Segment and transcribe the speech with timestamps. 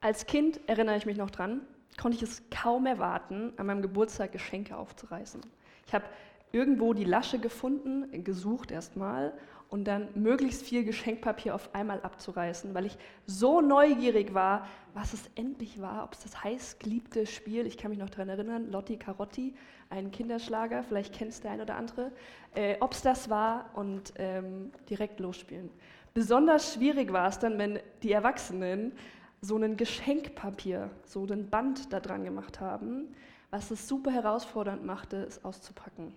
[0.00, 1.60] Als Kind erinnere ich mich noch dran,
[2.00, 5.42] konnte ich es kaum erwarten, an meinem Geburtstag Geschenke aufzureißen.
[5.86, 6.06] Ich habe
[6.50, 9.34] irgendwo die Lasche gefunden, gesucht erstmal
[9.72, 15.30] und dann möglichst viel Geschenkpapier auf einmal abzureißen, weil ich so neugierig war, was es
[15.34, 19.54] endlich war, ob es das heißgeliebte Spiel, ich kann mich noch daran erinnern, Lotti Carotti,
[19.88, 22.12] ein Kinderschlager, vielleicht kennst der ein oder andere,
[22.54, 25.70] äh, ob es das war und ähm, direkt losspielen.
[26.12, 28.92] Besonders schwierig war es dann, wenn die Erwachsenen
[29.40, 33.14] so ein Geschenkpapier, so ein Band da dran gemacht haben,
[33.50, 36.12] was es super herausfordernd machte, es auszupacken.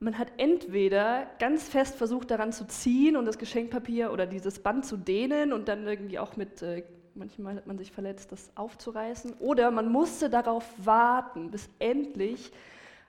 [0.00, 4.84] Man hat entweder ganz fest versucht daran zu ziehen und das Geschenkpapier oder dieses Band
[4.84, 6.84] zu dehnen und dann irgendwie auch mit, äh,
[7.14, 9.34] manchmal hat man sich verletzt, das aufzureißen.
[9.38, 12.52] Oder man musste darauf warten, bis endlich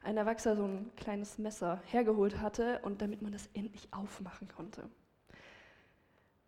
[0.03, 4.83] ein Erwachsener so ein kleines Messer hergeholt hatte und damit man das endlich aufmachen konnte.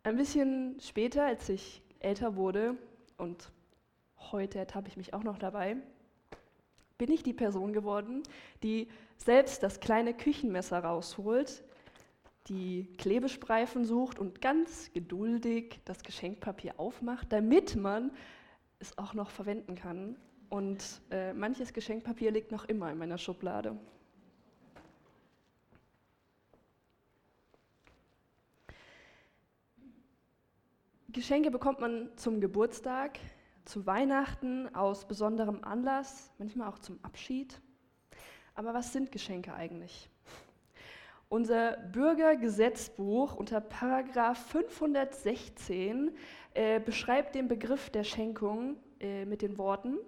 [0.04, 2.76] Ein bisschen später, als ich älter wurde
[3.16, 3.50] und
[4.30, 5.76] heute ertappe ich mich auch noch dabei,
[6.96, 8.22] bin ich die Person geworden,
[8.62, 11.62] die selbst das kleine Küchenmesser rausholt,
[12.48, 18.10] die Klebespreifen sucht und ganz geduldig das Geschenkpapier aufmacht, damit man
[18.78, 20.16] es auch noch verwenden kann.
[20.48, 23.76] Und äh, manches Geschenkpapier liegt noch immer in meiner Schublade.
[31.10, 33.18] Geschenke bekommt man zum Geburtstag,
[33.64, 37.60] zu Weihnachten, aus besonderem Anlass, manchmal auch zum Abschied.
[38.58, 40.10] Aber was sind Geschenke eigentlich?
[41.28, 46.10] Unser Bürgergesetzbuch unter Paragraph 516
[46.54, 49.98] äh, beschreibt den Begriff der Schenkung äh, mit den Worten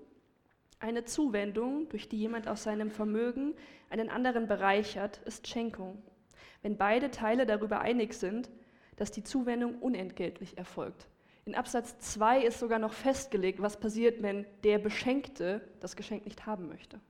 [0.80, 3.54] eine Zuwendung, durch die jemand aus seinem Vermögen
[3.88, 6.02] einen anderen bereichert, ist Schenkung.
[6.60, 8.50] Wenn beide Teile darüber einig sind,
[8.96, 11.06] dass die Zuwendung unentgeltlich erfolgt.
[11.44, 16.46] In Absatz 2 ist sogar noch festgelegt, was passiert, wenn der Beschenkte das Geschenk nicht
[16.46, 17.00] haben möchte.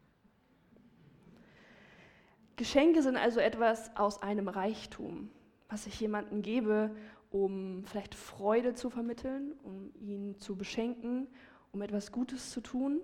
[2.60, 5.31] Geschenke sind also etwas aus einem Reichtum,
[5.71, 6.94] was ich jemandem gebe,
[7.31, 11.26] um vielleicht Freude zu vermitteln, um ihn zu beschenken,
[11.72, 13.00] um etwas Gutes zu tun,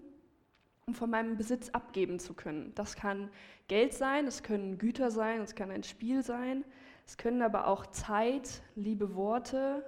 [0.84, 2.72] um von meinem Besitz abgeben zu können.
[2.75, 3.31] Das kann
[3.66, 6.62] Geld sein, es können Güter sein, es kann ein Spiel sein,
[7.06, 9.87] es können aber auch Zeit, liebe Worte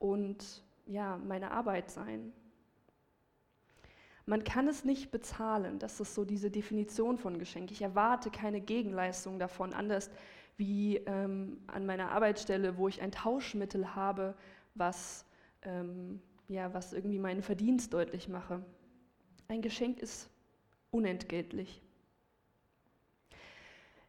[0.00, 2.32] und ja, meine Arbeit sein.
[4.28, 7.70] Man kann es nicht bezahlen, das ist so diese Definition von Geschenk.
[7.70, 10.10] Ich erwarte keine Gegenleistung davon, anders
[10.56, 14.34] wie ähm, an meiner Arbeitsstelle, wo ich ein Tauschmittel habe,
[14.74, 15.24] was,
[15.62, 18.64] ähm, ja, was irgendwie meinen Verdienst deutlich mache.
[19.46, 20.28] Ein Geschenk ist
[20.90, 21.80] unentgeltlich.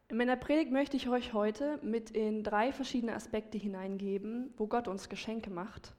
[0.08, 4.88] In meiner Predigt möchte ich euch heute mit in drei verschiedene Aspekte hineingeben, wo Gott
[4.88, 5.94] uns Geschenke macht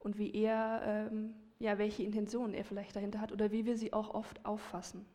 [0.00, 3.92] und wie er, ähm, ja, welche Intentionen er vielleicht dahinter hat oder wie wir sie
[3.92, 5.06] auch oft auffassen.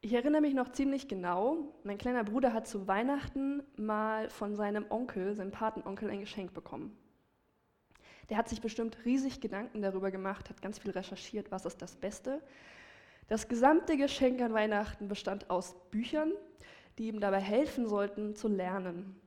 [0.00, 4.86] Ich erinnere mich noch ziemlich genau, mein kleiner Bruder hat zu Weihnachten mal von seinem
[4.88, 6.96] Onkel, seinem Patenonkel, ein Geschenk bekommen.
[8.30, 11.96] Der hat sich bestimmt riesig Gedanken darüber gemacht, hat ganz viel recherchiert, was ist das
[11.96, 12.40] Beste.
[13.26, 16.32] Das gesamte Geschenk an Weihnachten bestand aus Büchern,
[16.98, 19.20] die ihm dabei helfen sollten zu lernen.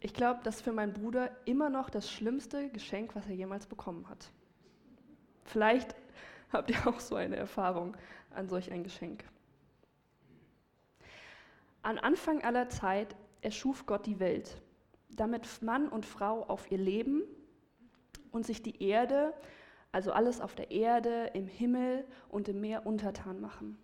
[0.00, 3.66] Ich glaube, das ist für meinen Bruder immer noch das schlimmste Geschenk, was er jemals
[3.66, 4.30] bekommen hat.
[5.44, 5.94] Vielleicht
[6.52, 7.96] habt ihr auch so eine Erfahrung
[8.30, 9.24] an solch ein Geschenk.
[11.82, 14.60] An Anfang aller Zeit erschuf Gott die Welt,
[15.10, 17.22] damit Mann und Frau auf ihr Leben
[18.32, 19.34] und sich die Erde,
[19.92, 23.78] also alles auf der Erde, im Himmel und im Meer untertan machen.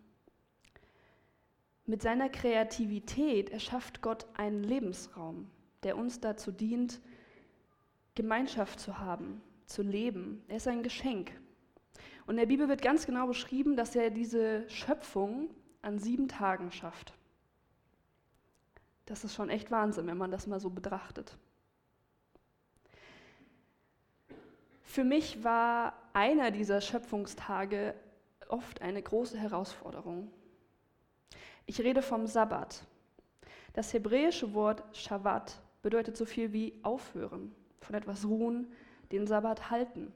[1.84, 5.50] Mit seiner Kreativität erschafft Gott einen Lebensraum,
[5.86, 7.00] der uns dazu dient,
[8.16, 10.42] Gemeinschaft zu haben, zu leben.
[10.48, 11.30] Er ist ein Geschenk.
[12.26, 15.48] Und in der Bibel wird ganz genau beschrieben, dass er diese Schöpfung
[15.82, 17.14] an sieben Tagen schafft.
[19.04, 21.38] Das ist schon echt Wahnsinn, wenn man das mal so betrachtet.
[24.82, 27.94] Für mich war einer dieser Schöpfungstage
[28.48, 30.32] oft eine große Herausforderung.
[31.64, 32.84] Ich rede vom Sabbat.
[33.72, 38.72] Das hebräische Wort Shabbat bedeutet so viel wie aufhören, von etwas ruhen,
[39.12, 40.12] den Sabbat halten.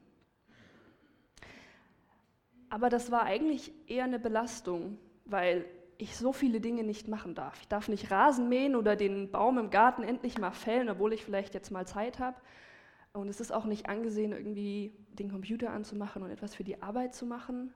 [2.69, 5.65] Aber das war eigentlich eher eine Belastung, weil
[5.99, 7.61] ich so viele Dinge nicht machen darf.
[7.61, 11.25] Ich darf nicht Rasen mähen oder den Baum im Garten endlich mal fällen, obwohl ich
[11.25, 12.41] vielleicht jetzt mal Zeit habe.
[13.12, 17.15] Und es ist auch nicht angesehen, irgendwie den Computer anzumachen und etwas für die Arbeit
[17.15, 17.75] zu machen.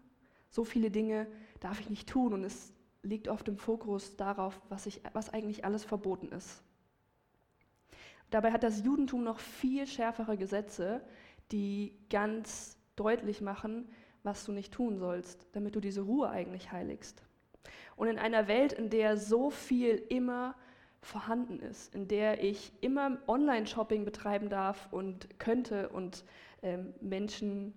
[0.48, 1.26] So viele Dinge
[1.60, 2.72] darf ich nicht tun und es
[3.02, 6.62] liegt oft im Fokus darauf, was, ich, was eigentlich alles verboten ist.
[8.34, 11.00] Dabei hat das Judentum noch viel schärfere Gesetze,
[11.52, 13.88] die ganz deutlich machen,
[14.24, 17.22] was du nicht tun sollst, damit du diese Ruhe eigentlich heiligst.
[17.94, 20.56] Und in einer Welt, in der so viel immer
[21.00, 26.24] vorhanden ist, in der ich immer Online-Shopping betreiben darf und könnte und
[26.62, 27.72] ähm, Menschen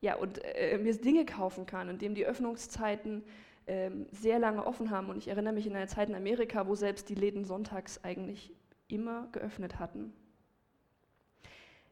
[0.00, 3.22] ja und äh, mir Dinge kaufen kann, in dem die Öffnungszeiten
[3.66, 5.10] ähm, sehr lange offen haben.
[5.10, 8.54] Und ich erinnere mich in einer Zeit in Amerika, wo selbst die Läden sonntags eigentlich
[8.88, 10.12] immer geöffnet hatten.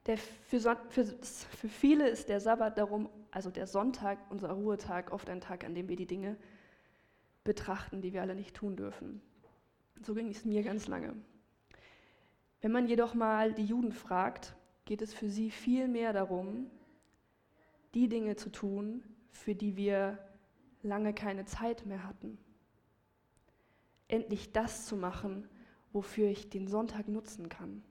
[0.07, 0.61] Der, für,
[0.91, 5.65] für, für viele ist der Sabbat darum, also der Sonntag, unser Ruhetag, oft ein Tag,
[5.65, 6.37] an dem wir die Dinge
[7.43, 9.23] betrachten, die wir alle nicht tun dürfen.
[10.03, 11.15] So ging es mir ganz lange.
[12.61, 14.55] Wenn man jedoch mal die Juden fragt,
[14.85, 16.71] geht es für sie viel mehr darum,
[17.95, 20.19] die Dinge zu tun, für die wir
[20.83, 22.39] lange keine Zeit mehr hatten.
[24.09, 25.49] Endlich das zu machen,
[25.95, 27.83] wofür ich den Sonntag nutzen kann.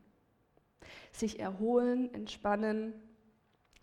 [1.12, 2.94] Sich erholen, entspannen,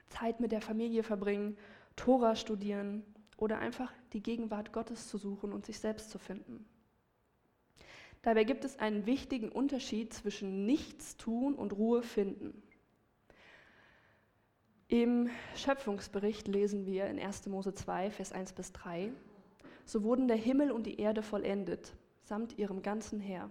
[0.08, 1.56] Zeit mit der Familie verbringen,
[1.96, 3.02] Tora studieren
[3.36, 6.66] oder einfach die Gegenwart Gottes zu suchen und sich selbst zu finden.
[8.22, 12.62] Dabei gibt es einen wichtigen Unterschied zwischen Nichtstun und Ruhe finden.
[14.88, 17.46] Im Schöpfungsbericht lesen wir in 1.
[17.46, 19.12] Mose 2, Vers 1 bis 3,
[19.86, 21.94] so wurden der Himmel und die Erde vollendet,
[22.24, 23.48] samt ihrem ganzen Heer.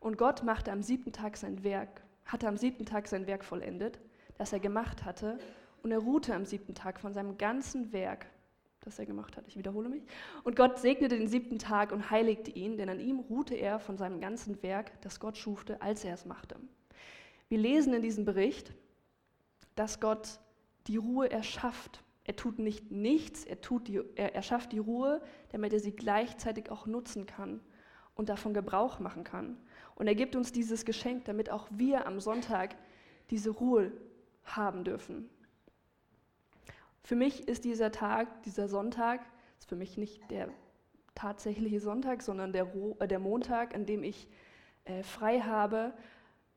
[0.00, 4.00] Und Gott machte am siebten Tag sein Werk, hatte am siebten Tag sein Werk vollendet,
[4.38, 5.38] das er gemacht hatte,
[5.82, 8.26] und er ruhte am siebten Tag von seinem ganzen Werk,
[8.80, 9.46] das er gemacht hat.
[9.46, 10.02] Ich wiederhole mich.
[10.42, 13.96] Und Gott segnete den siebten Tag und heiligte ihn, denn an ihm ruhte er von
[13.98, 16.56] seinem ganzen Werk, das Gott schufte, als er es machte.
[17.48, 18.72] Wir lesen in diesem Bericht,
[19.74, 20.38] dass Gott
[20.86, 22.02] die Ruhe erschafft.
[22.24, 25.20] Er tut nicht nichts, er, tut die, er erschafft die Ruhe,
[25.50, 27.60] damit er sie gleichzeitig auch nutzen kann
[28.14, 29.56] und davon Gebrauch machen kann.
[30.00, 32.74] Und er gibt uns dieses Geschenk, damit auch wir am Sonntag
[33.28, 33.92] diese Ruhe
[34.44, 35.28] haben dürfen.
[37.02, 39.20] Für mich ist dieser Tag, dieser Sonntag,
[39.58, 40.48] ist für mich nicht der
[41.14, 44.26] tatsächliche Sonntag, sondern der, äh, der Montag, an dem ich
[44.86, 45.92] äh, frei habe,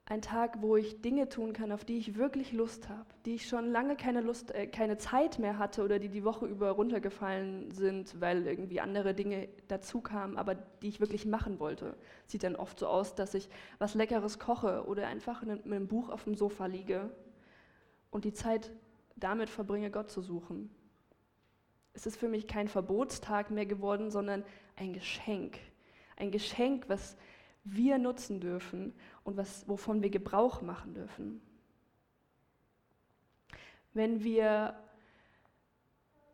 [0.05, 3.47] ein Tag, wo ich Dinge tun kann, auf die ich wirklich Lust habe, die ich
[3.47, 7.71] schon lange keine Lust, äh, keine Zeit mehr hatte oder die die Woche über runtergefallen
[7.71, 11.95] sind, weil irgendwie andere Dinge dazu kamen, aber die ich wirklich machen wollte.
[12.27, 16.09] Sieht dann oft so aus, dass ich was Leckeres koche oder einfach mit einem Buch
[16.09, 17.09] auf dem Sofa liege
[18.11, 18.71] und die Zeit
[19.15, 20.69] damit verbringe, Gott zu suchen.
[21.93, 24.43] Es ist für mich kein Verbotstag mehr geworden, sondern
[24.75, 25.59] ein Geschenk.
[26.17, 27.15] Ein Geschenk, was
[27.63, 28.93] wir nutzen dürfen
[29.23, 31.41] und was, wovon wir Gebrauch machen dürfen.
[33.93, 34.75] Wenn wir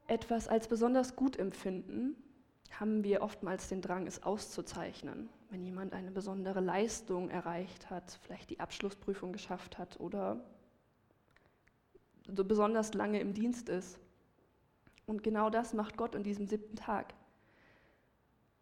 [0.08, 2.16] etwas als besonders gut empfinden,
[2.80, 5.30] haben wir oftmals den Drang, es auszuzeichnen.
[5.50, 10.44] Wenn jemand eine besondere Leistung erreicht hat, vielleicht die Abschlussprüfung geschafft hat oder
[12.28, 14.00] so besonders lange im Dienst ist.
[15.06, 17.14] Und genau das macht Gott an diesem siebten Tag.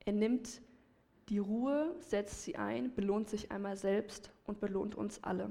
[0.05, 0.61] Er nimmt
[1.29, 5.49] die Ruhe, setzt sie ein, belohnt sich einmal selbst und belohnt uns alle.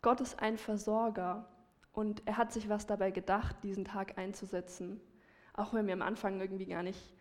[0.00, 1.48] Gott ist ein Versorger
[1.92, 5.00] und er hat sich was dabei gedacht, diesen Tag einzusetzen.
[5.54, 7.14] Auch wenn wir am Anfang irgendwie gar nicht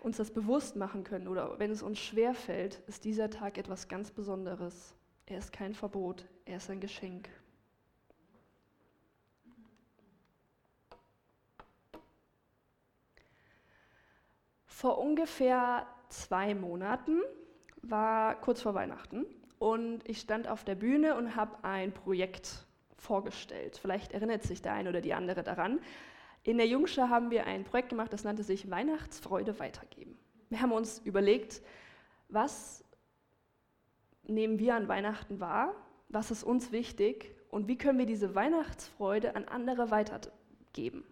[0.00, 3.88] uns das bewusst machen können oder wenn es uns schwer fällt, ist dieser Tag etwas
[3.88, 4.94] ganz Besonderes.
[5.26, 7.30] Er ist kein Verbot, er ist ein Geschenk.
[14.80, 17.20] Vor ungefähr zwei Monaten
[17.82, 19.26] war kurz vor Weihnachten
[19.58, 22.64] und ich stand auf der Bühne und habe ein Projekt
[22.96, 23.76] vorgestellt.
[23.76, 25.80] Vielleicht erinnert sich der eine oder die andere daran.
[26.44, 30.16] In der Jungschar haben wir ein Projekt gemacht, das nannte sich Weihnachtsfreude weitergeben.
[30.48, 31.60] Wir haben uns überlegt,
[32.30, 32.82] was
[34.22, 35.74] nehmen wir an Weihnachten wahr?
[36.08, 37.36] Was ist uns wichtig?
[37.50, 41.04] Und wie können wir diese Weihnachtsfreude an andere weitergeben?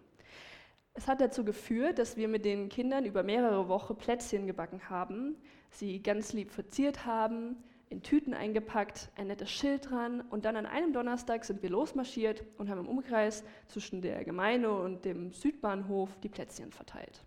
[0.93, 5.37] Es hat dazu geführt, dass wir mit den Kindern über mehrere Wochen Plätzchen gebacken haben,
[5.69, 7.55] sie ganz lieb verziert haben,
[7.89, 12.43] in Tüten eingepackt, ein nettes Schild dran und dann an einem Donnerstag sind wir losmarschiert
[12.57, 17.23] und haben im Umkreis zwischen der Gemeinde und dem Südbahnhof die Plätzchen verteilt.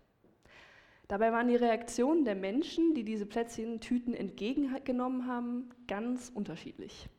[1.09, 7.09] Dabei waren die Reaktionen der Menschen, die diese Plätzchen-Tüten entgegengenommen haben, ganz unterschiedlich.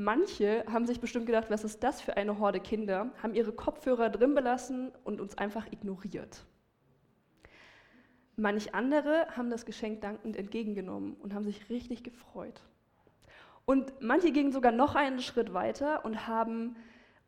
[0.00, 4.10] Manche haben sich bestimmt gedacht, was ist das für eine Horde Kinder, haben ihre Kopfhörer
[4.10, 6.46] drin belassen und uns einfach ignoriert.
[8.36, 12.62] Manch andere haben das Geschenk dankend entgegengenommen und haben sich richtig gefreut.
[13.64, 16.76] Und manche gingen sogar noch einen Schritt weiter und haben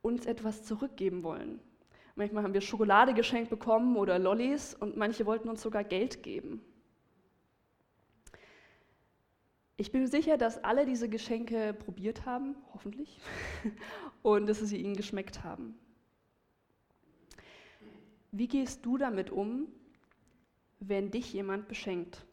[0.01, 1.59] uns etwas zurückgeben wollen.
[2.15, 6.63] Manchmal haben wir Schokolade geschenkt bekommen oder Lollis und manche wollten uns sogar Geld geben.
[9.81, 13.19] Ich bin sicher, dass alle diese Geschenke probiert haben, hoffentlich,
[14.23, 15.75] und dass sie ihnen geschmeckt haben.
[18.31, 19.69] Wie gehst du damit um,
[20.81, 22.27] wenn dich jemand beschenkt?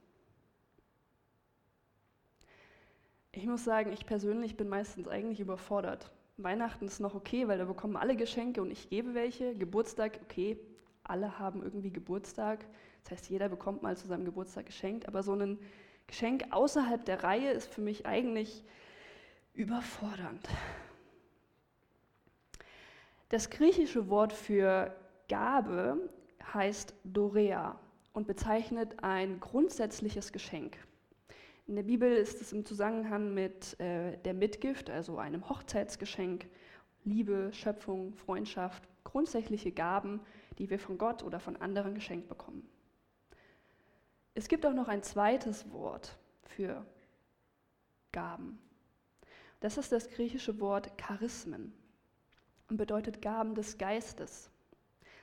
[3.32, 6.12] Ich muss sagen, ich persönlich bin meistens eigentlich überfordert.
[6.36, 9.56] Weihnachten ist noch okay, weil da bekommen alle Geschenke und ich gebe welche.
[9.56, 10.60] Geburtstag, okay,
[11.02, 12.66] alle haben irgendwie Geburtstag.
[13.06, 15.58] Das heißt, jeder bekommt mal zu seinem Geburtstag geschenkt, aber so ein
[16.08, 18.64] Geschenk außerhalb der Reihe ist für mich eigentlich
[19.54, 20.48] überfordernd.
[23.30, 24.96] Das griechische Wort für
[25.28, 26.10] Gabe
[26.54, 27.78] heißt Dorea
[28.14, 30.78] und bezeichnet ein grundsätzliches Geschenk.
[31.68, 36.48] In der Bibel ist es im Zusammenhang mit äh, der Mitgift, also einem Hochzeitsgeschenk,
[37.04, 40.22] Liebe, Schöpfung, Freundschaft, grundsätzliche Gaben,
[40.58, 42.66] die wir von Gott oder von anderen geschenkt bekommen.
[44.38, 46.86] Es gibt auch noch ein zweites Wort für
[48.12, 48.60] Gaben.
[49.62, 51.74] Das ist das griechische Wort Charismen
[52.70, 54.52] und bedeutet Gaben des Geistes.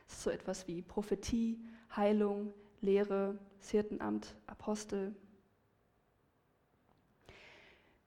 [0.08, 1.60] Das ist so etwas wie Prophetie,
[1.94, 5.14] Heilung, Lehre, Hirtenamt, Apostel.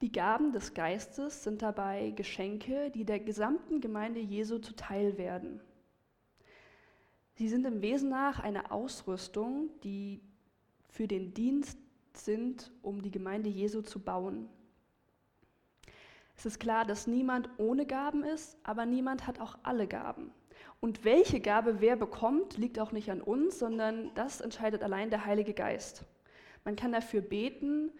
[0.01, 5.61] Die Gaben des Geistes sind dabei Geschenke, die der gesamten Gemeinde Jesu zuteil werden.
[7.35, 10.19] Sie sind im Wesen nach eine Ausrüstung, die
[10.97, 11.77] für den Dienst
[12.13, 14.49] sind, um die Gemeinde Jesu zu bauen.
[16.35, 20.31] Es ist klar, dass niemand ohne Gaben ist, aber niemand hat auch alle Gaben.
[20.79, 25.23] Und welche Gabe wer bekommt, liegt auch nicht an uns, sondern das entscheidet allein der
[25.23, 26.03] Heilige Geist.
[26.65, 27.91] Man kann dafür beten,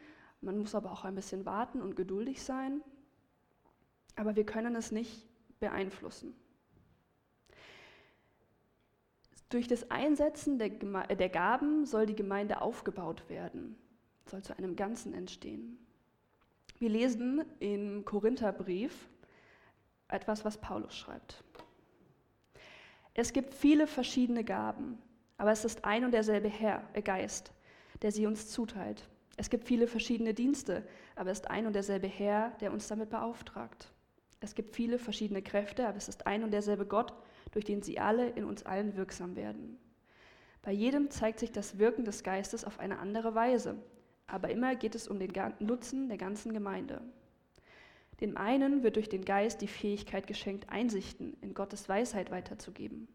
[0.42, 2.82] man muss aber auch ein bisschen warten und geduldig sein,
[4.16, 5.24] aber wir können es nicht
[5.60, 6.36] beeinflussen.
[9.50, 13.78] Durch das Einsetzen der, der Gaben soll die Gemeinde aufgebaut werden,
[14.26, 15.78] soll zu einem Ganzen entstehen.
[16.80, 19.10] Wir lesen im Korintherbrief
[20.10, 21.44] etwas, was Paulus schreibt.
[23.14, 25.00] Es gibt viele verschiedene Gaben,
[25.38, 27.52] aber es ist ein und derselbe Herr, der Geist,
[28.02, 29.10] der sie uns zuteilt.
[29.38, 33.10] Es gibt viele verschiedene Dienste, aber es ist ein und derselbe Herr, der uns damit
[33.10, 33.92] beauftragt.
[34.40, 37.14] Es gibt viele verschiedene Kräfte, aber es ist ein und derselbe Gott,
[37.58, 39.80] durch den sie alle in uns allen wirksam werden.
[40.62, 43.82] Bei jedem zeigt sich das Wirken des Geistes auf eine andere Weise,
[44.28, 47.02] aber immer geht es um den Nutzen der ganzen Gemeinde.
[48.22, 53.08] Dem einen wird durch den Geist die Fähigkeit geschenkt, Einsichten in Gottes Weisheit weiterzugeben.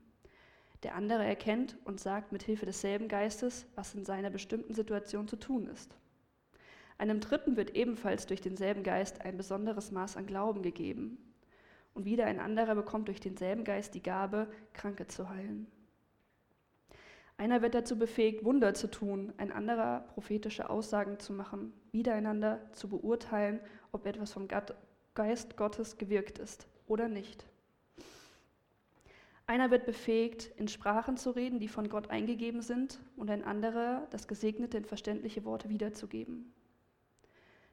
[0.83, 5.37] Der andere erkennt und sagt mit Hilfe desselben Geistes, was in seiner bestimmten Situation zu
[5.37, 5.97] tun ist.
[6.99, 11.32] Einem Dritten wird ebenfalls durch denselben Geist ein besonderes Maß an Glauben gegeben.
[11.95, 15.67] Und wieder ein anderer bekommt durch denselben Geist die Gabe, Kranke zu heilen.
[17.37, 22.61] Einer wird dazu befähigt, Wunder zu tun, ein anderer prophetische Aussagen zu machen, wieder einander
[22.73, 24.49] zu beurteilen, ob etwas vom
[25.15, 27.47] Geist Gottes gewirkt ist oder nicht.
[29.47, 34.07] Einer wird befähigt, in Sprachen zu reden, die von Gott eingegeben sind, und ein anderer,
[34.11, 36.55] das gesegnete in verständliche Worte wiederzugeben.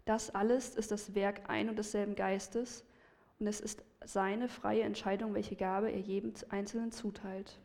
[0.05, 2.83] Das alles ist das Werk ein und desselben Geistes,
[3.39, 7.57] und es ist seine freie Entscheidung, welche Gabe er jedem Einzelnen zuteilt.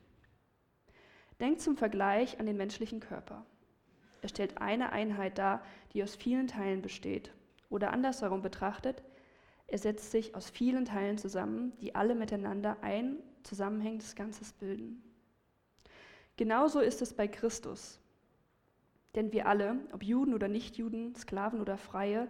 [1.40, 3.44] Denkt zum Vergleich an den menschlichen Körper.
[4.22, 5.62] Er stellt eine Einheit dar,
[5.92, 7.32] die aus vielen Teilen besteht.
[7.70, 9.02] Oder andersherum betrachtet,
[9.66, 15.02] er setzt sich aus vielen Teilen zusammen, die alle miteinander ein zusammenhängendes Ganzes bilden.
[16.36, 17.98] Genauso ist es bei Christus.
[19.16, 22.28] Denn wir alle, ob Juden oder Nichtjuden, Sklaven oder Freie,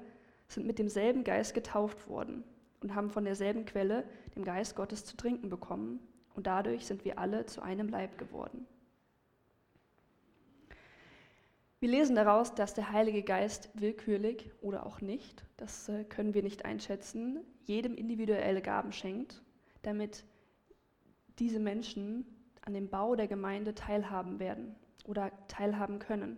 [0.49, 2.45] sind mit demselben Geist getauft worden
[2.85, 4.05] und haben von derselben Quelle,
[4.37, 6.01] dem Geist Gottes, zu trinken bekommen.
[6.35, 8.67] Und dadurch sind wir alle zu einem Leib geworden.
[11.81, 16.43] Wir lesen daraus, dass der Heilige Geist willkürlich oder auch nicht, das äh, können wir
[16.43, 19.43] nicht einschätzen, jedem individuelle Gaben schenkt,
[19.83, 20.25] damit
[21.39, 22.27] diese Menschen
[22.63, 24.75] an dem Bau der Gemeinde teilhaben werden
[25.07, 26.37] oder teilhaben können.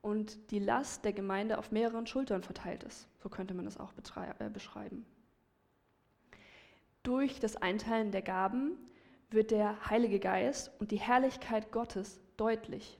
[0.00, 3.08] Und die Last der Gemeinde auf mehreren Schultern verteilt ist.
[3.20, 3.92] So könnte man es auch
[4.38, 5.06] äh, beschreiben.
[7.02, 8.76] Durch das Einteilen der Gaben
[9.30, 12.98] wird der Heilige Geist und die Herrlichkeit Gottes deutlich.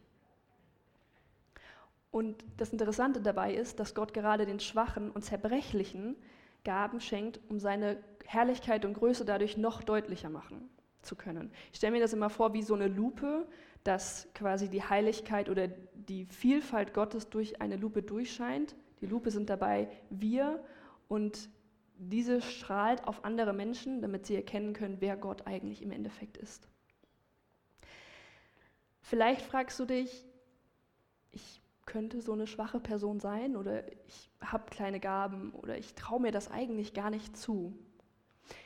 [2.11, 6.17] Und das Interessante dabei ist, dass Gott gerade den Schwachen und Zerbrechlichen
[6.65, 10.69] Gaben schenkt, um seine Herrlichkeit und Größe dadurch noch deutlicher machen
[11.01, 11.51] zu können.
[11.73, 13.47] Ich stelle mir das immer vor wie so eine Lupe,
[13.83, 18.77] dass quasi die Heiligkeit oder die Vielfalt Gottes durch eine Lupe durchscheint.
[19.01, 20.63] Die Lupe sind dabei wir
[21.09, 21.49] und
[22.09, 26.69] diese strahlt auf andere Menschen, damit sie erkennen können, wer Gott eigentlich im Endeffekt ist.
[29.01, 30.25] Vielleicht fragst du dich,
[31.31, 36.21] ich könnte so eine schwache Person sein oder ich habe kleine Gaben oder ich traue
[36.21, 37.77] mir das eigentlich gar nicht zu.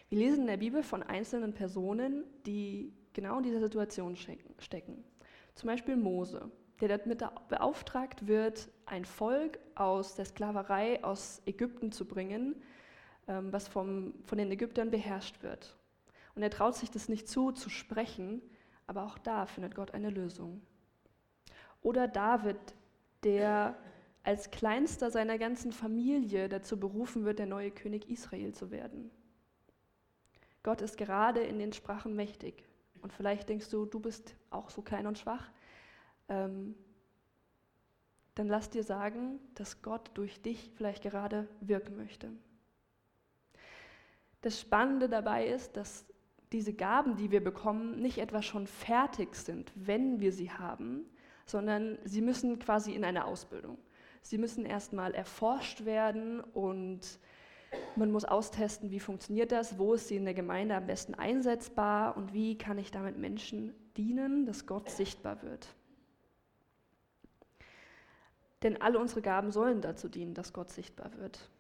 [0.09, 5.05] Wir lesen in der Bibel von einzelnen Personen, die genau in dieser Situation stecken.
[5.55, 6.51] Zum Beispiel Mose,
[6.81, 12.55] der damit beauftragt wird, ein Volk aus der Sklaverei aus Ägypten zu bringen,
[13.27, 15.77] was vom, von den Ägyptern beherrscht wird.
[16.35, 18.43] Und er traut sich das nicht zu, zu sprechen,
[18.87, 20.61] aber auch da findet Gott eine Lösung.
[21.83, 22.59] Oder David,
[23.25, 23.77] der
[24.23, 29.11] als kleinster seiner ganzen Familie dazu berufen wird, der neue König Israel zu werden.
[30.63, 32.65] Gott ist gerade in den Sprachen mächtig.
[33.03, 35.53] Und vielleicht denkst du, du bist auch so klein und schwach.
[36.29, 36.75] Ähm,
[38.35, 42.33] dann lass dir sagen, dass Gott durch dich vielleicht gerade wirken möchte.
[44.47, 46.07] Das Spannende dabei ist, dass
[46.53, 51.05] diese Gaben, die wir bekommen, nicht etwa schon fertig sind, wenn wir sie haben,
[51.47, 53.77] sondern sie müssen quasi in eine Ausbildung.
[54.23, 57.01] Sie müssen erstmal erforscht werden und
[57.97, 62.17] man muss austesten, wie funktioniert das, wo ist sie in der Gemeinde am besten einsetzbar
[62.17, 65.75] und wie kann ich damit Menschen dienen, dass Gott sichtbar wird.
[68.63, 71.51] Denn alle unsere Gaben sollen dazu dienen, dass Gott sichtbar wird.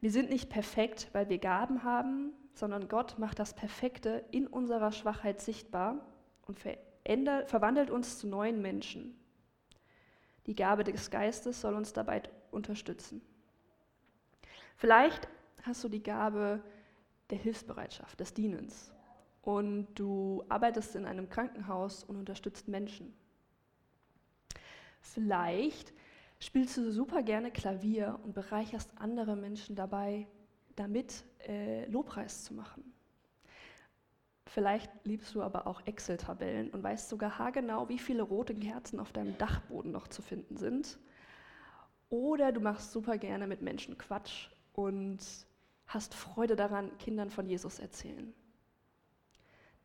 [0.00, 4.92] Wir sind nicht perfekt, weil wir Gaben haben, sondern Gott macht das Perfekte in unserer
[4.92, 6.06] Schwachheit sichtbar
[6.46, 9.18] und verwandelt uns zu neuen Menschen.
[10.46, 13.20] Die Gabe des Geistes soll uns dabei unterstützen.
[14.76, 15.28] Vielleicht
[15.62, 16.62] hast du die Gabe
[17.30, 18.92] der Hilfsbereitschaft, des Dienens
[19.42, 23.14] und du arbeitest in einem Krankenhaus und unterstützt Menschen.
[25.00, 25.92] Vielleicht
[26.40, 30.26] spielst du super gerne Klavier und bereicherst andere Menschen dabei,
[30.76, 32.92] damit äh, Lobpreis zu machen.
[34.46, 39.12] Vielleicht liebst du aber auch Excel-Tabellen und weißt sogar haargenau, wie viele rote Kerzen auf
[39.12, 40.98] deinem Dachboden noch zu finden sind.
[42.08, 45.18] Oder du machst super gerne mit Menschen Quatsch und
[45.86, 48.32] hast Freude daran, Kindern von Jesus erzählen.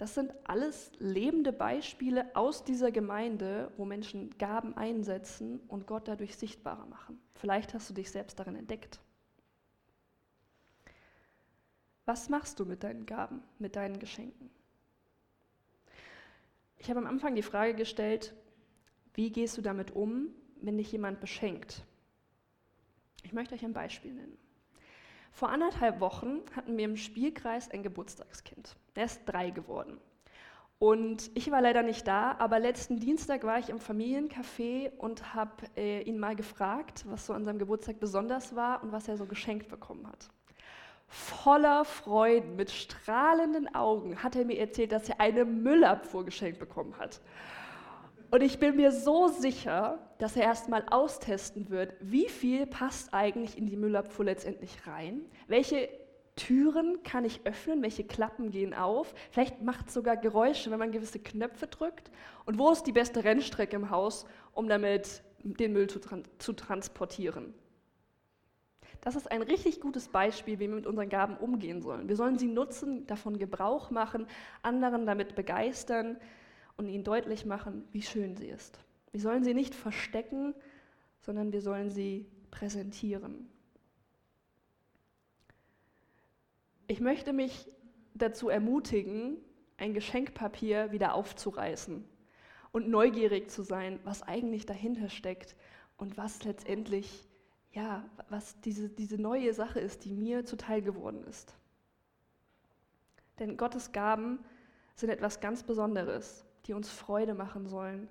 [0.03, 6.35] Das sind alles lebende Beispiele aus dieser Gemeinde, wo Menschen Gaben einsetzen und Gott dadurch
[6.35, 7.21] sichtbarer machen.
[7.35, 8.99] Vielleicht hast du dich selbst darin entdeckt.
[12.03, 14.49] Was machst du mit deinen Gaben, mit deinen Geschenken?
[16.75, 18.33] Ich habe am Anfang die Frage gestellt,
[19.13, 21.85] wie gehst du damit um, wenn dich jemand beschenkt?
[23.23, 24.37] Ich möchte euch ein Beispiel nennen.
[25.31, 28.75] Vor anderthalb Wochen hatten wir im Spielkreis ein Geburtstagskind.
[28.95, 29.99] Er ist drei geworden.
[30.79, 35.51] Und ich war leider nicht da, aber letzten Dienstag war ich im Familiencafé und habe
[35.77, 39.25] äh, ihn mal gefragt, was so an seinem Geburtstag besonders war und was er so
[39.25, 40.29] geschenkt bekommen hat.
[41.07, 46.97] Voller Freuden, mit strahlenden Augen hat er mir erzählt, dass er eine Müllabfuhr geschenkt bekommen
[46.97, 47.21] hat.
[48.31, 53.57] Und ich bin mir so sicher, dass er erstmal austesten wird, wie viel passt eigentlich
[53.57, 55.87] in die Müllabfuhr letztendlich rein, welche
[56.35, 60.91] Türen kann ich öffnen, welche Klappen gehen auf, vielleicht macht es sogar Geräusche, wenn man
[60.91, 62.09] gewisse Knöpfe drückt
[62.45, 65.99] und wo ist die beste Rennstrecke im Haus, um damit den Müll zu,
[66.39, 67.53] zu transportieren.
[69.01, 72.07] Das ist ein richtig gutes Beispiel, wie wir mit unseren Gaben umgehen sollen.
[72.07, 74.27] Wir sollen sie nutzen, davon Gebrauch machen,
[74.61, 76.17] anderen damit begeistern,
[76.77, 78.79] und ihnen deutlich machen, wie schön sie ist.
[79.11, 80.55] Wir sollen sie nicht verstecken,
[81.21, 83.49] sondern wir sollen sie präsentieren.
[86.87, 87.69] Ich möchte mich
[88.13, 89.37] dazu ermutigen,
[89.77, 92.03] ein Geschenkpapier wieder aufzureißen
[92.71, 95.55] und neugierig zu sein, was eigentlich dahinter steckt
[95.97, 97.27] und was letztendlich,
[97.71, 101.55] ja, was diese, diese neue Sache ist, die mir zuteil geworden ist.
[103.39, 104.39] Denn Gottes Gaben
[104.95, 108.07] sind etwas ganz Besonderes die uns Freude machen sollen,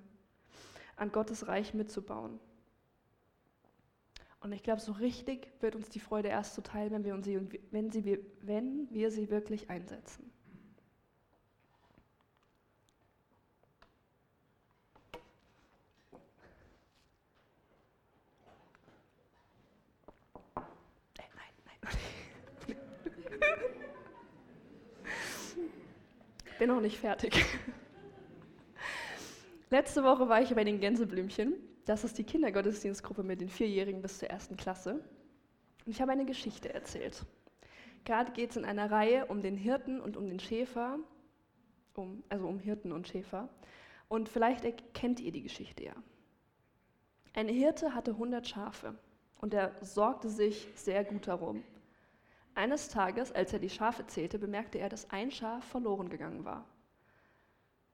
[0.96, 2.38] an Gottes Reich mitzubauen.
[4.42, 7.92] Und ich glaube, so richtig wird uns die Freude erst zuteil, wenn wir, sie, wenn,
[7.92, 10.32] sie, wenn wir sie wirklich einsetzen.
[21.16, 21.22] Äh,
[26.58, 27.42] bin noch nicht fertig.
[29.70, 31.54] Letzte Woche war ich bei den Gänseblümchen.
[31.84, 34.94] Das ist die Kindergottesdienstgruppe mit den Vierjährigen bis zur ersten Klasse.
[35.84, 37.24] Und ich habe eine Geschichte erzählt.
[38.04, 40.98] Gerade geht es in einer Reihe um den Hirten und um den Schäfer,
[41.94, 43.48] um, also um Hirten und Schäfer.
[44.08, 45.94] Und vielleicht kennt ihr die Geschichte ja.
[47.34, 48.94] Ein Hirte hatte 100 Schafe
[49.40, 51.64] und er sorgte sich sehr gut darum.
[52.54, 56.66] Eines Tages, als er die Schafe zählte, bemerkte er, dass ein Schaf verloren gegangen war.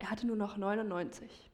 [0.00, 1.50] Er hatte nur noch 99.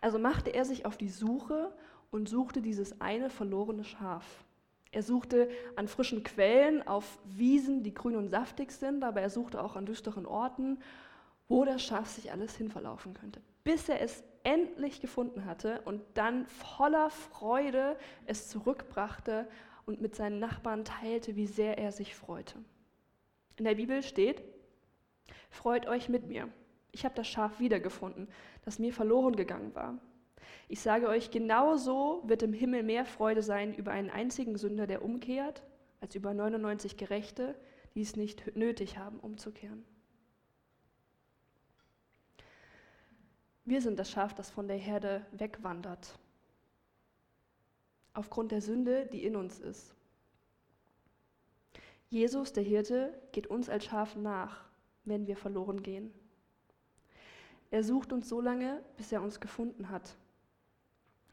[0.00, 1.72] Also machte er sich auf die Suche
[2.10, 4.44] und suchte dieses eine verlorene Schaf.
[4.92, 9.62] Er suchte an frischen Quellen, auf Wiesen, die grün und saftig sind, aber er suchte
[9.62, 10.78] auch an düsteren Orten,
[11.48, 13.40] wo das Schaf sich alles hinverlaufen könnte.
[13.64, 19.48] Bis er es endlich gefunden hatte und dann voller Freude es zurückbrachte
[19.86, 22.56] und mit seinen Nachbarn teilte, wie sehr er sich freute.
[23.56, 24.42] In der Bibel steht,
[25.50, 26.48] freut euch mit mir.
[26.94, 28.28] Ich habe das Schaf wiedergefunden,
[28.64, 29.98] das mir verloren gegangen war.
[30.68, 35.04] Ich sage euch, genauso wird im Himmel mehr Freude sein über einen einzigen Sünder, der
[35.04, 35.64] umkehrt,
[36.00, 37.56] als über 99 Gerechte,
[37.96, 39.84] die es nicht nötig haben, umzukehren.
[43.64, 46.16] Wir sind das Schaf, das von der Herde wegwandert,
[48.12, 49.96] aufgrund der Sünde, die in uns ist.
[52.08, 54.64] Jesus, der Hirte, geht uns als Schaf nach,
[55.04, 56.14] wenn wir verloren gehen.
[57.70, 60.16] Er sucht uns so lange, bis er uns gefunden hat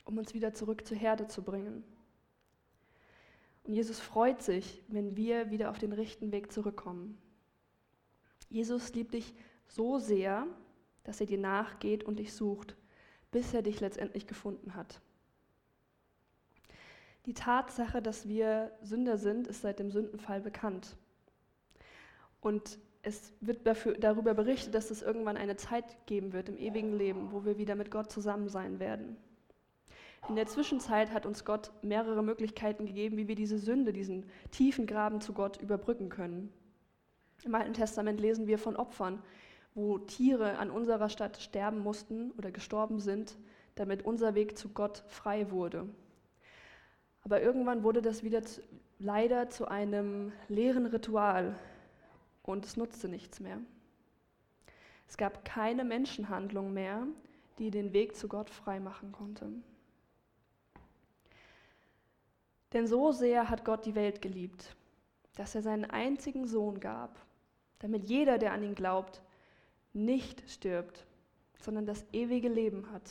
[0.05, 1.83] um uns wieder zurück zur Herde zu bringen.
[3.63, 7.17] Und Jesus freut sich, wenn wir wieder auf den rechten Weg zurückkommen.
[8.49, 9.33] Jesus liebt dich
[9.67, 10.47] so sehr,
[11.03, 12.75] dass er dir nachgeht und dich sucht,
[13.31, 14.99] bis er dich letztendlich gefunden hat.
[17.25, 20.97] Die Tatsache, dass wir Sünder sind, ist seit dem Sündenfall bekannt.
[22.41, 26.93] Und es wird dafür, darüber berichtet, dass es irgendwann eine Zeit geben wird im ewigen
[26.97, 29.17] Leben, wo wir wieder mit Gott zusammen sein werden.
[30.29, 34.85] In der Zwischenzeit hat uns Gott mehrere Möglichkeiten gegeben, wie wir diese Sünde, diesen tiefen
[34.85, 36.53] Graben zu Gott überbrücken können.
[37.43, 39.21] Im Alten Testament lesen wir von Opfern,
[39.73, 43.35] wo Tiere an unserer Stadt sterben mussten oder gestorben sind,
[43.73, 45.87] damit unser Weg zu Gott frei wurde.
[47.23, 48.61] Aber irgendwann wurde das wieder zu,
[48.99, 51.55] leider zu einem leeren Ritual
[52.43, 53.59] und es nutzte nichts mehr.
[55.07, 57.05] Es gab keine Menschenhandlung mehr,
[57.59, 59.51] die den Weg zu Gott frei machen konnte.
[62.73, 64.75] Denn so sehr hat Gott die Welt geliebt,
[65.35, 67.19] dass er seinen einzigen Sohn gab,
[67.79, 69.21] damit jeder, der an ihn glaubt,
[69.93, 71.05] nicht stirbt,
[71.59, 73.09] sondern das ewige Leben hat.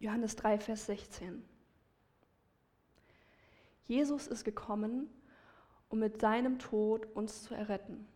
[0.00, 1.44] Johannes 3, Vers 16.
[3.86, 5.08] Jesus ist gekommen,
[5.88, 8.06] um mit seinem Tod uns zu erretten.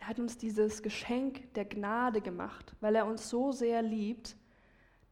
[0.00, 4.36] Er hat uns dieses Geschenk der Gnade gemacht, weil er uns so sehr liebt,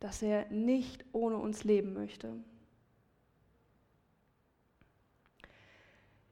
[0.01, 2.33] dass er nicht ohne uns leben möchte.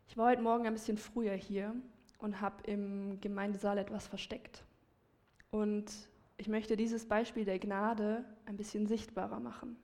[0.09, 1.75] Ich war heute Morgen ein bisschen früher hier
[2.19, 4.65] und habe im Gemeindesaal etwas versteckt.
[5.51, 5.93] Und
[6.39, 9.77] ich möchte dieses Beispiel der Gnade ein bisschen sichtbarer machen.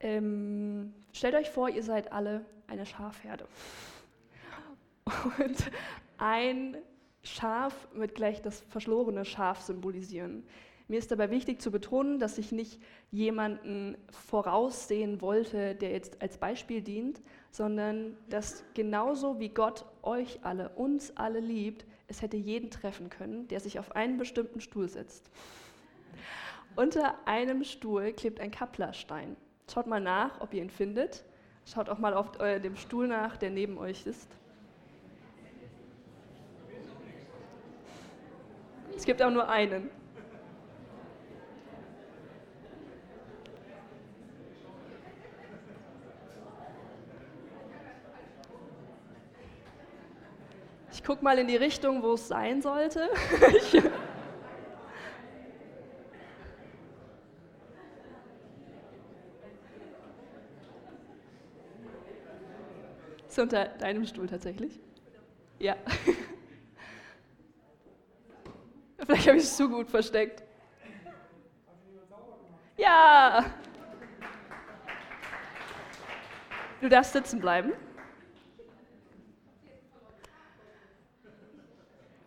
[0.00, 3.46] Ähm, stellt euch vor, ihr seid alle eine Schafherde.
[5.38, 5.70] Und
[6.18, 6.76] ein
[7.22, 10.44] Schaf wird gleich das verschlorene Schaf symbolisieren.
[10.90, 12.80] Mir ist dabei wichtig zu betonen, dass ich nicht
[13.10, 20.70] jemanden voraussehen wollte, der jetzt als Beispiel dient, sondern dass genauso wie Gott euch alle,
[20.70, 25.30] uns alle liebt, es hätte jeden treffen können, der sich auf einen bestimmten Stuhl setzt.
[26.74, 29.36] Unter einem Stuhl klebt ein Kapplerstein.
[29.72, 31.24] Schaut mal nach, ob ihr ihn findet.
[31.66, 34.28] Schaut auch mal auf dem Stuhl nach, der neben euch ist.
[38.96, 39.90] Es gibt auch nur einen.
[50.90, 53.08] Ich gucke mal in die Richtung, wo es sein sollte.
[63.38, 64.80] ist unter deinem Stuhl tatsächlich?
[65.60, 65.76] Ja.
[68.98, 70.42] Vielleicht habe ich es zu gut versteckt.
[72.76, 73.44] Ja!
[76.80, 77.72] Du darfst sitzen bleiben.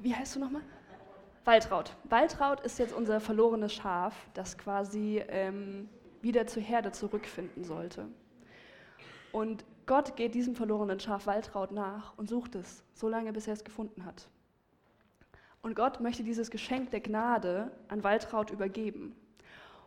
[0.04, 0.64] wie heißt du nochmal?
[1.46, 1.96] Waltraud.
[2.06, 5.88] Waltraud ist jetzt unser verlorenes Schaf, das quasi ähm,
[6.24, 8.08] wieder zur Herde zurückfinden sollte.
[9.32, 13.54] Und Gott geht diesem verlorenen Schaf Waltraud nach und sucht es, so lange bis er
[13.54, 14.30] es gefunden hat.
[15.62, 19.16] Und Gott möchte dieses Geschenk der Gnade an Waltraud übergeben.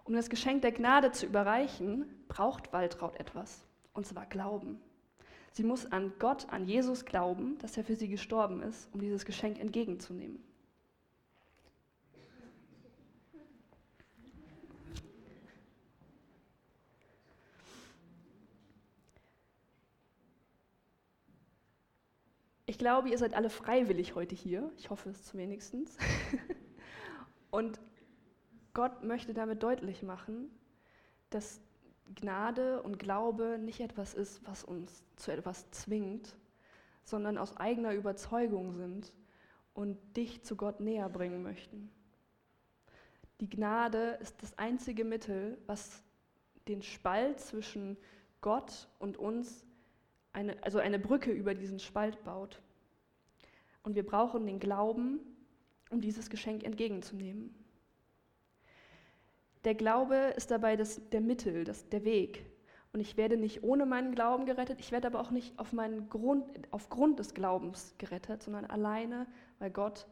[0.05, 4.81] Um das Geschenk der Gnade zu überreichen, braucht Waltraud etwas, und zwar Glauben.
[5.53, 9.25] Sie muss an Gott, an Jesus glauben, dass er für sie gestorben ist, um dieses
[9.25, 10.43] Geschenk entgegenzunehmen.
[22.75, 24.69] Ich glaube, ihr seid alle freiwillig heute hier.
[24.77, 25.77] Ich hoffe es zumindest.
[27.53, 27.79] Und
[28.73, 30.51] Gott möchte damit deutlich machen,
[31.31, 31.61] dass
[32.17, 36.35] Gnade und Glaube nicht etwas ist, was uns zu etwas zwingt,
[37.05, 39.13] sondern aus eigener Überzeugung sind
[39.73, 41.93] und dich zu Gott näher bringen möchten.
[43.41, 46.03] Die Gnade ist das einzige Mittel, was
[46.67, 47.97] den Spalt zwischen
[48.41, 49.65] Gott und uns,
[50.35, 52.61] eine, also eine Brücke über diesen Spalt baut.
[53.83, 55.21] Und wir brauchen den Glauben,
[55.91, 57.55] um dieses Geschenk entgegenzunehmen.
[59.65, 62.45] Der Glaube ist dabei das, der Mittel, das, der Weg.
[62.93, 66.09] Und ich werde nicht ohne meinen Glauben gerettet, ich werde aber auch nicht auf meinen
[66.11, 69.27] Grund, aufgrund des Glaubens gerettet, sondern alleine,
[69.59, 70.07] weil Gott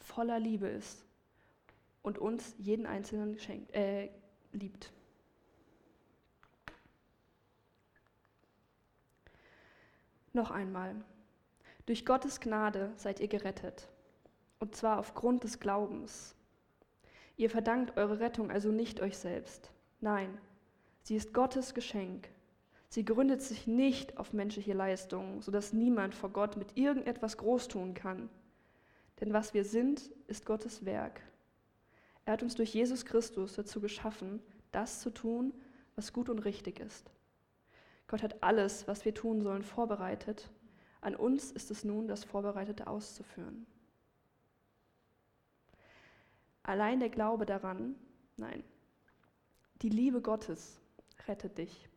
[0.00, 1.04] voller Liebe ist
[2.02, 4.10] und uns jeden Einzelnen geschenkt, äh,
[4.52, 4.92] liebt.
[10.36, 10.94] Noch einmal.
[11.86, 13.88] Durch Gottes Gnade seid ihr gerettet.
[14.58, 16.34] Und zwar aufgrund des Glaubens.
[17.38, 19.70] Ihr verdankt eure Rettung also nicht euch selbst.
[20.02, 20.36] Nein,
[21.00, 22.28] sie ist Gottes Geschenk.
[22.90, 27.94] Sie gründet sich nicht auf menschliche Leistungen, sodass niemand vor Gott mit irgendetwas groß tun
[27.94, 28.28] kann.
[29.20, 31.22] Denn was wir sind, ist Gottes Werk.
[32.26, 35.54] Er hat uns durch Jesus Christus dazu geschaffen, das zu tun,
[35.94, 37.10] was gut und richtig ist.
[38.08, 40.50] Gott hat alles, was wir tun sollen, vorbereitet.
[41.00, 43.66] An uns ist es nun, das Vorbereitete auszuführen.
[46.62, 47.94] Allein der Glaube daran,
[48.36, 48.64] nein,
[49.82, 50.80] die Liebe Gottes
[51.28, 51.88] rettet dich.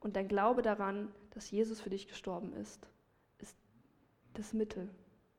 [0.00, 2.88] Und dein Glaube daran, dass Jesus für dich gestorben ist,
[3.38, 3.56] ist
[4.34, 4.88] das Mittel,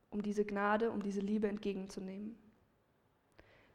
[0.09, 2.37] um diese Gnade, um diese Liebe entgegenzunehmen.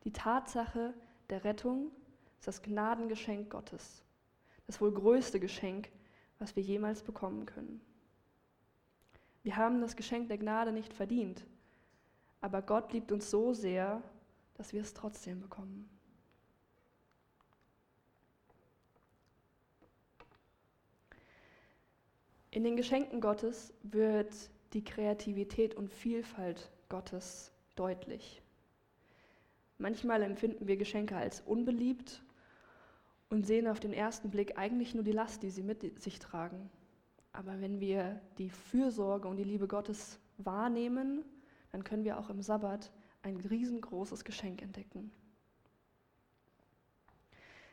[0.05, 0.95] Die Tatsache
[1.31, 1.91] der Rettung
[2.39, 4.05] ist das Gnadengeschenk Gottes,
[4.67, 5.91] das wohl größte Geschenk,
[6.39, 7.81] was wir jemals bekommen können.
[9.43, 11.45] Wir haben das Geschenk der Gnade nicht verdient,
[12.41, 14.03] aber Gott liebt uns so sehr,
[14.55, 15.89] dass wir es trotzdem bekommen.
[22.51, 24.33] In den Geschenken Gottes wird
[24.75, 28.43] die Kreativität und Vielfalt Gottes deutlich.
[29.79, 32.23] Manchmal empfinden wir Geschenke als unbeliebt
[33.35, 36.71] und sehen auf den ersten Blick eigentlich nur die Last, die sie mit sich tragen.
[37.33, 41.25] Aber wenn wir die Fürsorge und die Liebe Gottes wahrnehmen,
[41.73, 42.93] dann können wir auch im Sabbat
[43.23, 45.11] ein riesengroßes Geschenk entdecken.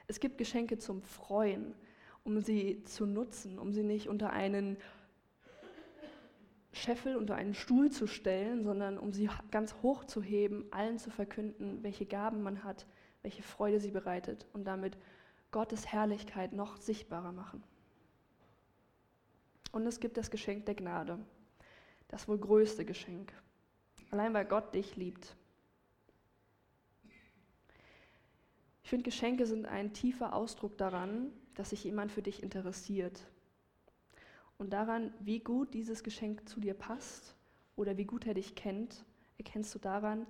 [0.08, 1.76] Es gibt Geschenke zum Freuen,
[2.24, 4.78] um sie zu nutzen, um sie nicht unter einen
[6.74, 11.12] Scheffel, unter einen Stuhl zu stellen, sondern um sie ganz hoch zu heben, allen zu
[11.12, 12.88] verkünden, welche Gaben man hat,
[13.22, 14.98] welche Freude sie bereitet und damit
[15.52, 17.64] Gottes Herrlichkeit noch sichtbarer machen.
[19.72, 21.20] Und es gibt das Geschenk der Gnade,
[22.08, 23.32] das wohl größte Geschenk,
[24.10, 25.36] allein weil Gott dich liebt.
[28.84, 33.26] Ich finde, Geschenke sind ein tiefer Ausdruck daran, dass sich jemand für dich interessiert.
[34.58, 37.36] Und daran, wie gut dieses Geschenk zu dir passt
[37.76, 39.06] oder wie gut er dich kennt,
[39.38, 40.28] erkennst du daran,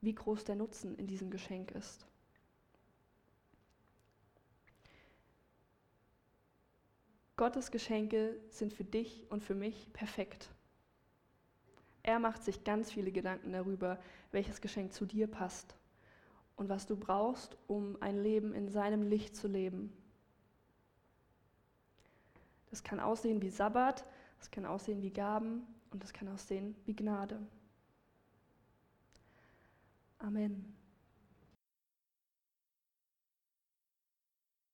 [0.00, 2.06] wie groß der Nutzen in diesem Geschenk ist.
[7.36, 10.48] Gottes Geschenke sind für dich und für mich perfekt.
[12.02, 13.98] Er macht sich ganz viele Gedanken darüber,
[14.32, 15.76] welches Geschenk zu dir passt
[16.56, 19.92] und was du brauchst, um ein Leben in seinem Licht zu leben.
[22.70, 24.04] Das kann aussehen wie Sabbat,
[24.38, 27.38] das kann aussehen wie Gaben und das kann aussehen wie Gnade.
[30.18, 30.75] Amen.